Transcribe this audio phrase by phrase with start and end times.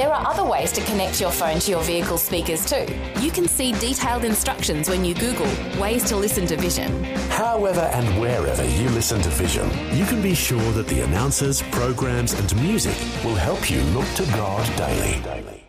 [0.00, 2.86] There are other ways to connect your phone to your vehicle speakers too.
[3.20, 5.46] You can see detailed instructions when you Google
[5.78, 7.04] ways to listen to Vision.
[7.28, 12.32] However and wherever you listen to Vision, you can be sure that the announcers, programs,
[12.32, 15.66] and music will help you look to God daily.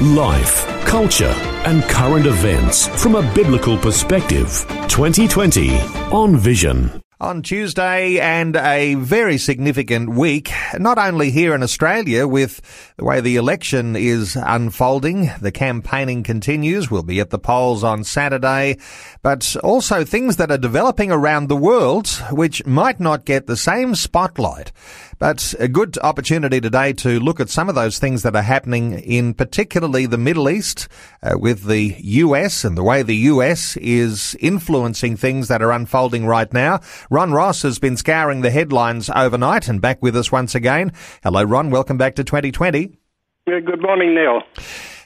[0.00, 1.34] Life, culture,
[1.66, 4.66] and current events from a biblical perspective.
[4.88, 5.78] 2020
[6.10, 12.60] on Vision on Tuesday and a very significant week, not only here in Australia with
[12.98, 18.04] the way the election is unfolding, the campaigning continues, we'll be at the polls on
[18.04, 18.76] Saturday,
[19.22, 23.94] but also things that are developing around the world which might not get the same
[23.94, 24.70] spotlight
[25.18, 28.94] but a good opportunity today to look at some of those things that are happening
[28.94, 30.88] in particularly the Middle East
[31.22, 36.26] uh, with the US and the way the US is influencing things that are unfolding
[36.26, 36.80] right now.
[37.10, 40.92] Ron Ross has been scouring the headlines overnight and back with us once again.
[41.22, 41.70] Hello, Ron.
[41.70, 42.98] Welcome back to 2020.
[43.46, 44.42] Yeah, good morning, Neil.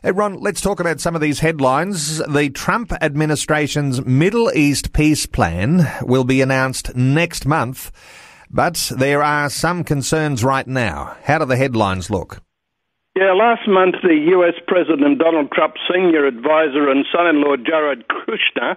[0.01, 2.19] Hey, Ron, let's talk about some of these headlines.
[2.19, 7.91] The Trump administration's Middle East peace plan will be announced next month.
[8.51, 11.17] But there are some concerns right now.
[11.25, 12.41] How do the headlines look?
[13.17, 18.05] Yeah, last month the US President Donald Trump's senior advisor and son in law Jared
[18.09, 18.77] Kushner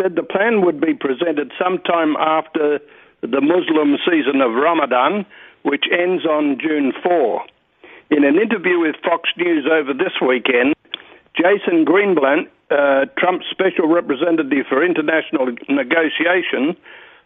[0.00, 2.78] said the plan would be presented sometime after
[3.22, 5.26] the Muslim season of Ramadan,
[5.62, 7.42] which ends on June 4.
[8.10, 10.74] In an interview with Fox News over this weekend,
[11.34, 16.76] Jason Greenblatt, uh, Trump's special representative for international negotiation,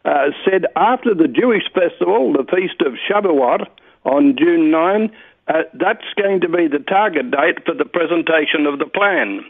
[0.06, 3.66] uh, said after the Jewish festival, the feast of Shavuot
[4.04, 5.10] on June 9,
[5.48, 9.44] uh, that's going to be the target date for the presentation of the plan.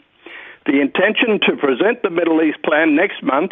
[0.65, 3.51] The intention to present the Middle East plan next month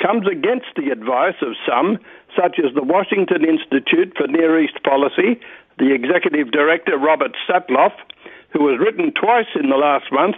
[0.00, 1.98] comes against the advice of some,
[2.34, 5.38] such as the Washington Institute for Near East Policy,
[5.78, 7.92] the executive director Robert Satloff,
[8.52, 10.36] who has written twice in the last month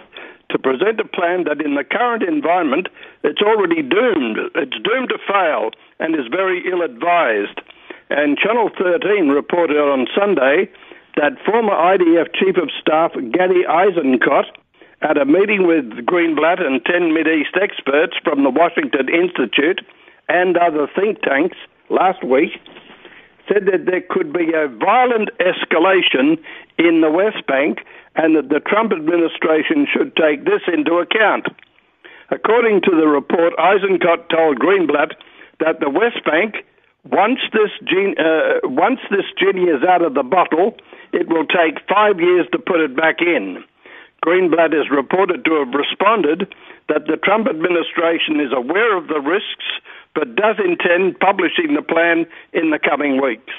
[0.51, 2.87] to present a plan that in the current environment
[3.23, 4.37] it's already doomed.
[4.55, 7.61] It's doomed to fail and is very ill advised.
[8.09, 10.69] And Channel 13 reported on Sunday
[11.15, 14.45] that former IDF Chief of Staff Gadi Eisenkot,
[15.01, 19.81] at a meeting with Greenblatt and 10 Mideast experts from the Washington Institute
[20.29, 21.57] and other think tanks
[21.89, 22.51] last week,
[23.47, 26.37] said that there could be a violent escalation
[26.77, 27.79] in the West Bank
[28.15, 31.47] and that the Trump administration should take this into account.
[32.29, 35.15] According to the report, Eisenkot told Greenblatt
[35.59, 36.63] that the West Bank,
[37.09, 40.75] once this, genie, uh, once this genie is out of the bottle,
[41.13, 43.63] it will take five years to put it back in.
[44.25, 46.53] Greenblatt is reported to have responded
[46.87, 49.65] that the Trump administration is aware of the risks
[50.15, 53.53] but does intend publishing the plan in the coming weeks.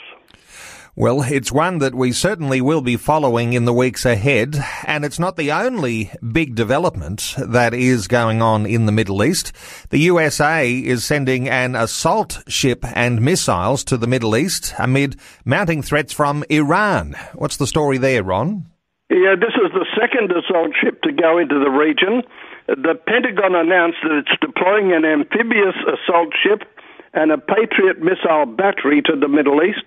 [0.95, 5.19] Well, it's one that we certainly will be following in the weeks ahead, and it's
[5.19, 9.53] not the only big development that is going on in the Middle East.
[9.89, 15.81] The USA is sending an assault ship and missiles to the Middle East amid mounting
[15.81, 17.17] threats from Iran.
[17.37, 18.67] What's the story there, Ron?
[19.13, 22.23] Yeah, this is the second assault ship to go into the region.
[22.67, 26.65] The Pentagon announced that it's deploying an amphibious assault ship
[27.13, 29.85] and a Patriot missile battery to the Middle East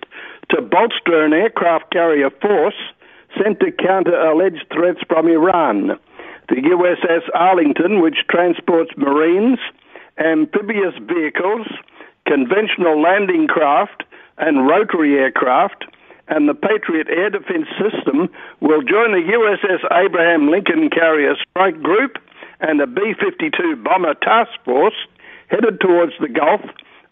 [0.50, 2.78] to bolster an aircraft carrier force
[3.36, 5.98] sent to counter alleged threats from Iran.
[6.48, 9.58] The USS Arlington, which transports Marines,
[10.18, 11.66] amphibious vehicles,
[12.28, 14.04] conventional landing craft,
[14.38, 15.84] and rotary aircraft,
[16.28, 18.28] and the Patriot Air Defense System
[18.60, 22.18] will join the USS Abraham Lincoln Carrier Strike Group
[22.60, 24.96] and the B 52 Bomber Task Force
[25.48, 26.62] headed towards the Gulf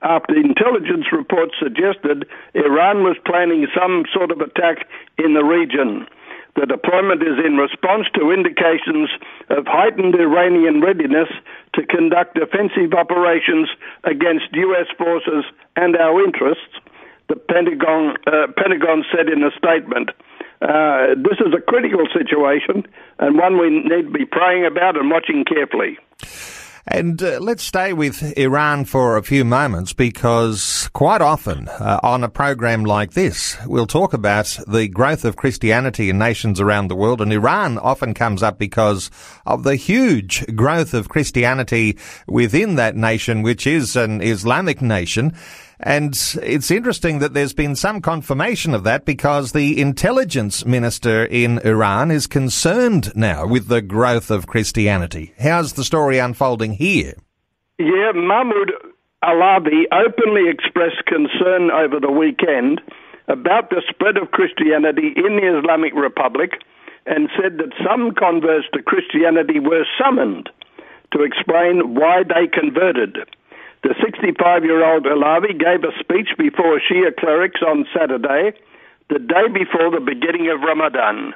[0.03, 4.87] after intelligence reports suggested Iran was planning some sort of attack
[5.19, 6.07] in the region.
[6.57, 9.11] The deployment is in response to indications
[9.51, 11.29] of heightened Iranian readiness
[11.75, 13.69] to conduct offensive operations
[14.05, 14.87] against U.S.
[14.97, 15.45] forces
[15.75, 16.79] and our interests,
[17.29, 20.11] the Pentagon, uh, Pentagon said in a statement.
[20.63, 22.87] Uh, this is a critical situation
[23.19, 25.99] and one we need to be praying about and watching carefully.
[26.87, 32.23] And uh, let's stay with Iran for a few moments because quite often uh, on
[32.23, 36.95] a program like this, we'll talk about the growth of Christianity in nations around the
[36.95, 37.23] world.
[37.23, 39.11] And Iran often comes up because
[39.47, 45.35] of the huge growth of Christianity within that nation, which is an Islamic nation.
[45.81, 51.59] And it's interesting that there's been some confirmation of that because the intelligence minister in
[51.59, 55.35] Iran is concerned now with the growth of Christianity.
[55.39, 57.15] How's the story unfolding here?
[57.79, 58.73] Yeah, Mahmoud
[59.25, 62.81] Alavi openly expressed concern over the weekend
[63.29, 66.61] about the spread of Christianity in the Islamic Republic
[67.07, 70.51] and said that some converts to Christianity were summoned
[71.13, 73.19] to explain why they converted.
[73.85, 78.57] The 65 year old Alavi gave a speech before Shia clerics on Saturday,
[79.11, 81.35] the day before the beginning of Ramadan.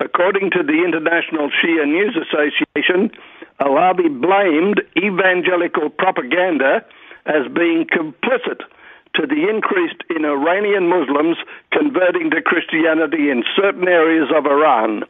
[0.00, 3.12] According to the International Shia News Association,
[3.60, 6.80] Alavi blamed evangelical propaganda
[7.26, 8.64] as being complicit
[9.20, 11.36] to the increase in Iranian Muslims
[11.70, 15.04] converting to Christianity in certain areas of Iran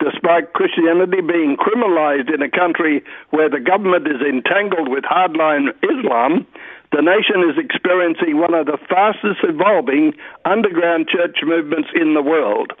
[0.00, 6.46] despite Christianity being criminalized in a country where the government is entangled with hardline Islam,
[6.92, 10.12] the nation is experiencing one of the fastest evolving
[10.44, 12.72] underground church movements in the world.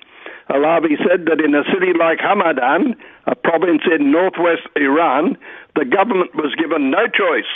[0.50, 2.96] Alavi said that in a city like Hamadan,
[3.26, 5.38] a province in northwest Iran,
[5.76, 7.46] the government was given no choice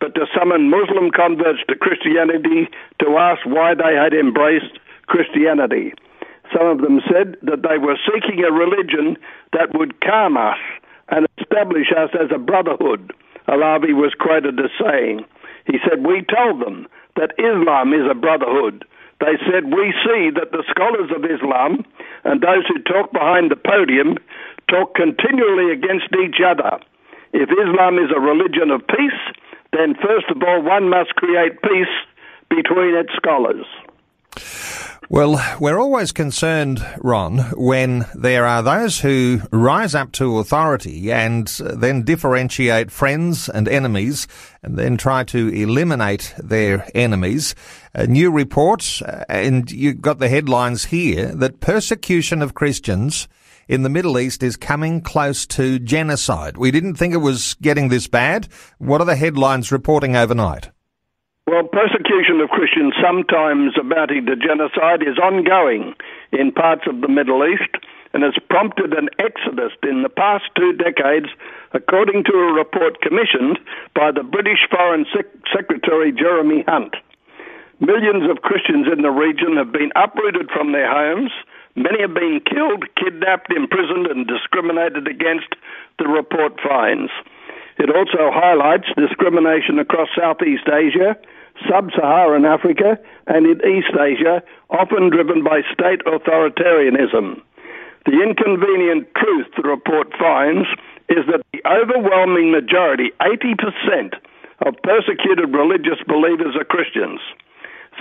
[0.00, 2.68] but to summon Muslim converts to Christianity
[3.00, 5.94] to ask why they had embraced Christianity.
[6.52, 9.16] Some of them said that they were seeking a religion
[9.52, 10.58] that would calm us
[11.08, 13.12] and establish us as a brotherhood.
[13.48, 15.24] Alavi was quoted as saying,
[15.66, 16.86] he said, We told them
[17.16, 18.84] that Islam is a brotherhood.
[19.20, 21.84] They said, We see that the scholars of Islam
[22.24, 24.16] and those who talk behind the podium
[24.68, 26.80] talk continually against each other.
[27.32, 29.22] If Islam is a religion of peace,
[29.72, 31.94] then first of all, one must create peace
[32.48, 33.66] between its scholars.
[35.10, 41.46] Well, we're always concerned, Ron, when there are those who rise up to authority and
[41.46, 44.26] then differentiate friends and enemies
[44.62, 47.54] and then try to eliminate their enemies.
[47.92, 53.28] A new report, uh, and you've got the headlines here, that persecution of Christians
[53.68, 56.56] in the Middle East is coming close to genocide.
[56.56, 58.48] We didn't think it was getting this bad.
[58.78, 60.70] What are the headlines reporting overnight?
[61.46, 65.94] Well, persecution of Christians, sometimes amounting to genocide, is ongoing
[66.32, 67.68] in parts of the Middle East
[68.14, 71.28] and has prompted an exodus in the past two decades,
[71.74, 73.58] according to a report commissioned
[73.94, 75.04] by the British Foreign
[75.52, 76.96] Secretary Jeremy Hunt.
[77.78, 81.30] Millions of Christians in the region have been uprooted from their homes.
[81.76, 85.52] Many have been killed, kidnapped, imprisoned, and discriminated against,
[85.98, 87.12] the report finds.
[87.76, 91.18] It also highlights discrimination across Southeast Asia,
[91.68, 97.40] Sub Saharan Africa, and in East Asia, often driven by state authoritarianism.
[98.06, 100.68] The inconvenient truth the report finds
[101.08, 104.14] is that the overwhelming majority, 80%,
[104.66, 107.20] of persecuted religious believers are Christians.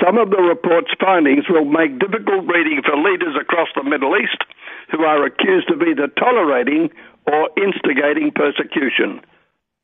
[0.03, 4.43] Some of the report's findings will make difficult reading for leaders across the Middle East
[4.91, 6.89] who are accused of either tolerating
[7.27, 9.21] or instigating persecution.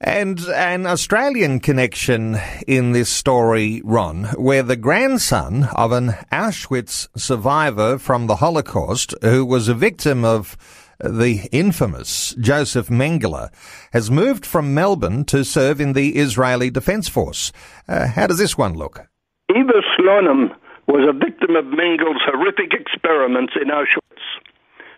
[0.01, 8.00] And an Australian connection in this story, Ron, where the grandson of an Auschwitz survivor
[8.00, 10.56] from the Holocaust who was a victim of
[11.01, 13.50] the infamous Joseph Mengele
[13.92, 17.52] has moved from Melbourne to serve in the Israeli Defence Force.
[17.86, 19.02] Uh, how does this one look?
[19.50, 20.56] Eva Slonim
[20.88, 24.23] was a victim of Mengele's horrific experiments in Auschwitz.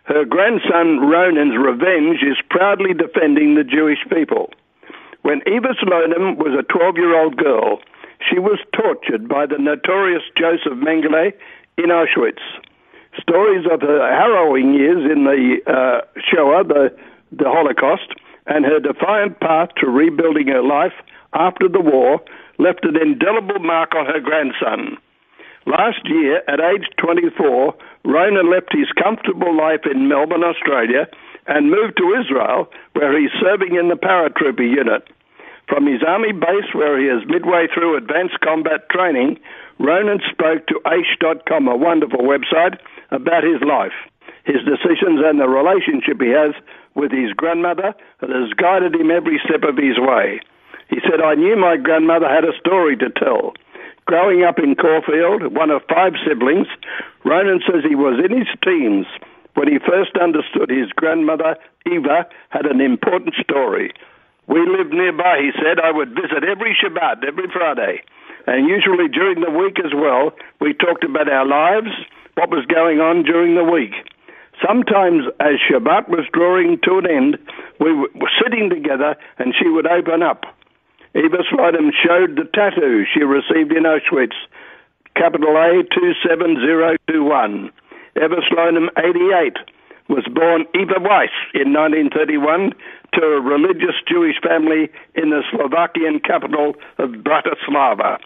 [0.04, 4.52] Her grandson Ronan's revenge is proudly defending the Jewish people.
[5.24, 7.80] When Eva Slonim was a 12 year old girl,
[8.30, 11.34] she was tortured by the notorious Joseph Mengele
[11.78, 12.42] in Auschwitz.
[13.20, 16.96] Stories of her harrowing years in the uh, Shoah, the,
[17.32, 18.14] the Holocaust,
[18.48, 20.94] and her defiant path to rebuilding her life
[21.34, 22.22] after the war
[22.58, 24.98] left an indelible mark on her grandson.
[25.66, 27.76] Last year, at age 24,
[28.06, 31.08] Rona left his comfortable life in Melbourne, Australia,
[31.48, 35.08] and moved to Israel, where he's serving in the paratrooper unit.
[35.68, 39.40] From his army base, where he is midway through advanced combat training,
[39.80, 42.78] Ronan spoke to Aish.com, a wonderful website,
[43.12, 43.96] about his life,
[44.46, 46.54] his decisions, and the relationship he has
[46.96, 50.42] with his grandmother that has guided him every step of his way.
[50.90, 53.54] He said, I knew my grandmother had a story to tell.
[54.12, 56.68] Growing up in Caulfield, one of five siblings,
[57.24, 59.08] Ronan says he was in his teens
[59.54, 61.56] when he first understood his grandmother,
[61.90, 63.94] Eva, had an important story.
[64.48, 65.80] We lived nearby, he said.
[65.80, 68.04] I would visit every Shabbat, every Friday.
[68.48, 71.96] And usually during the week as well, we talked about our lives,
[72.36, 73.96] what was going on during the week.
[74.60, 77.38] Sometimes, as Shabbat was drawing to an end,
[77.80, 80.44] we were sitting together and she would open up.
[81.14, 84.36] Eva Slonim showed the tattoo she received in Auschwitz,
[85.16, 87.70] capital A 27021.
[88.16, 89.58] Eva Slonim, 88,
[90.08, 92.72] was born Eva Weiss in 1931
[93.14, 98.18] to a religious Jewish family in the Slovakian capital of Bratislava.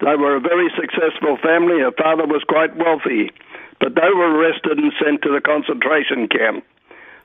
[0.00, 1.80] They were a very successful family.
[1.80, 3.32] Her father was quite wealthy,
[3.80, 6.64] but they were arrested and sent to the concentration camp.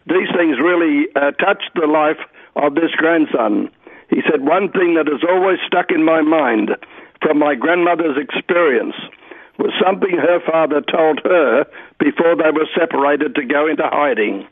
[0.07, 2.24] These things really uh, touched the life
[2.55, 3.69] of this grandson.
[4.10, 6.72] He said, One thing that has always stuck in my mind
[7.22, 8.95] from my grandmother's experience
[9.60, 11.65] was something her father told her
[12.00, 14.48] before they were separated to go into hiding.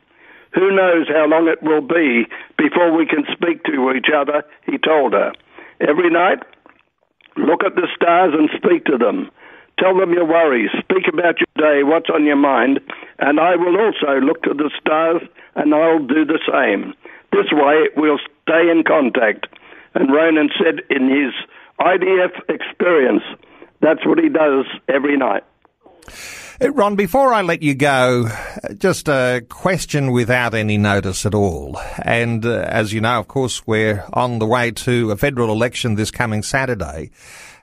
[0.54, 2.28] Who knows how long it will be
[2.58, 5.32] before we can speak to each other, he told her.
[5.80, 6.44] Every night,
[7.38, 9.32] look at the stars and speak to them.
[9.80, 10.70] Tell them your worries.
[10.80, 12.80] Speak about your day, what's on your mind,
[13.20, 15.22] and I will also look to the stars
[15.56, 16.94] and I'll do the same.
[17.32, 19.48] This way, we'll stay in contact.
[19.94, 21.34] And Ronan said in his
[21.80, 23.24] IDF experience,
[23.82, 25.44] that's what he does every night.
[26.62, 28.30] Uh, Ron, before I let you go,
[28.78, 31.80] just a question without any notice at all.
[32.04, 35.96] And uh, as you know, of course, we're on the way to a federal election
[35.96, 37.10] this coming Saturday.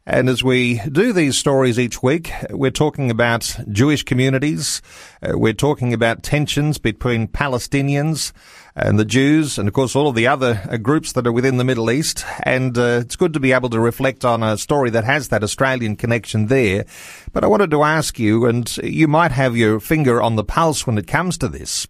[0.05, 4.81] And as we do these stories each week, we're talking about Jewish communities.
[5.23, 8.33] Uh, we're talking about tensions between Palestinians
[8.81, 11.57] and the Jews, and of course all of the other uh, groups that are within
[11.57, 12.25] the Middle East.
[12.45, 15.43] And uh, it's good to be able to reflect on a story that has that
[15.43, 16.85] Australian connection there.
[17.33, 20.87] But I wanted to ask you, and you might have your finger on the pulse
[20.87, 21.87] when it comes to this.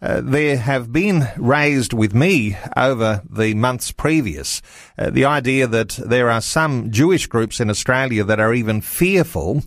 [0.00, 4.60] Uh, there have been raised with me over the months previous
[4.98, 9.62] uh, the idea that there are some Jewish groups in Australia that are even fearful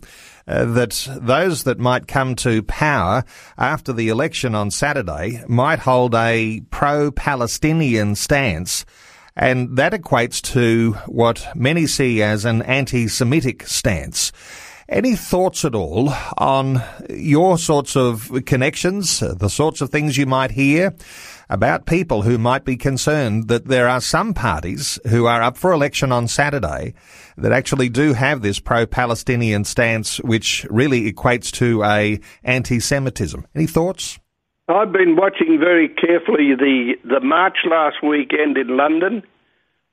[0.46, 3.24] uh, that those that might come to power
[3.58, 8.84] after the election on Saturday might hold a pro-Palestinian stance.
[9.34, 14.32] And that equates to what many see as an anti-Semitic stance.
[14.88, 20.52] Any thoughts at all on your sorts of connections, the sorts of things you might
[20.52, 20.94] hear?
[21.48, 25.72] About people who might be concerned that there are some parties who are up for
[25.72, 26.94] election on Saturday
[27.36, 33.46] that actually do have this pro-Palestinian stance, which really equates to a anti-Semitism.
[33.54, 34.18] Any thoughts?
[34.68, 39.22] I've been watching very carefully the the march last weekend in London,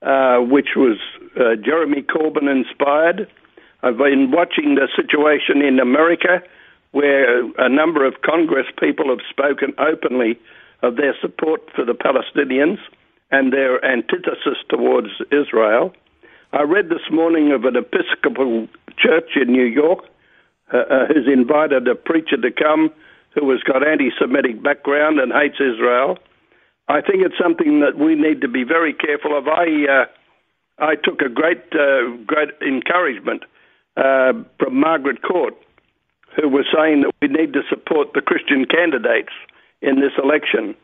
[0.01, 0.97] uh, which was
[1.39, 3.27] uh, Jeremy Corbyn inspired.
[3.83, 6.41] I've been watching the situation in America,
[6.91, 10.39] where a number of Congress people have spoken openly
[10.83, 12.77] of their support for the Palestinians
[13.31, 15.93] and their antithesis towards Israel.
[16.51, 20.05] I read this morning of an Episcopal church in New York
[20.71, 22.91] uh, uh, who's invited a preacher to come
[23.33, 26.19] who has got anti-Semitic background and hates Israel.
[26.87, 29.47] I think it's something that we need to be very careful of.
[29.47, 30.05] I uh,
[30.77, 33.43] I took a great uh, great encouragement
[33.95, 35.55] uh, from Margaret Court,
[36.35, 39.31] who was saying that we need to support the Christian candidates
[39.83, 40.75] in this election.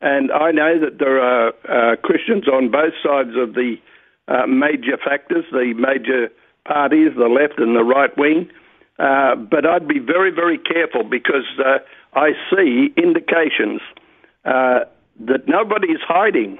[0.00, 3.76] And I know that there are uh, Christians on both sides of the
[4.28, 6.30] uh, major factors, the major
[6.66, 8.50] parties, the left and the right wing.
[8.98, 11.78] Uh, but I'd be very, very careful because uh,
[12.12, 13.80] I see indications
[14.44, 14.80] uh,
[15.20, 16.58] that nobody is hiding,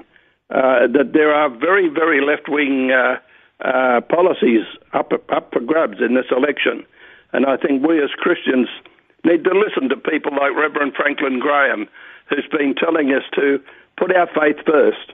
[0.49, 2.91] uh, that there are very, very left wing
[4.09, 6.83] policies up, up for grabs in this election.
[7.31, 8.67] And I think we as Christians
[9.25, 11.87] need to listen to people like Reverend Franklin Graham,
[12.29, 13.59] who's been telling us to
[13.97, 15.13] put our faith first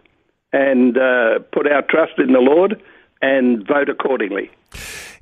[0.54, 2.82] and uh, put our trust in the Lord
[3.22, 4.52] and vote accordingly.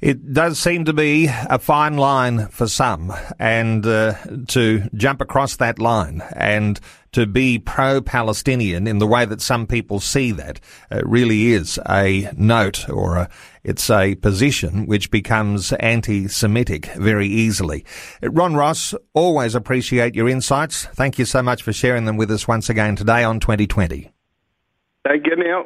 [0.02, 4.14] It does seem to be a fine line for some, and uh,
[4.48, 6.80] to jump across that line and
[7.12, 12.32] to be pro-Palestinian in the way that some people see that uh, really is a
[12.38, 13.30] note or a,
[13.64, 17.84] it's a position which becomes anti-Semitic very easily.
[18.22, 20.86] Ron Ross, always appreciate your insights.
[20.86, 24.12] Thank you so much for sharing them with us once again today on 2020.
[25.06, 25.66] Thank you, Neil.